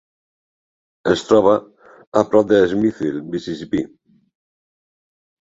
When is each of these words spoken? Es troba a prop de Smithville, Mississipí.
Es 1.11 1.21
troba 1.27 1.53
a 2.21 2.23
prop 2.31 2.49
de 2.53 2.63
Smithville, 2.73 3.21
Mississipí. 3.35 3.85